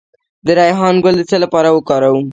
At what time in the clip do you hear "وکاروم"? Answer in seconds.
1.71-2.27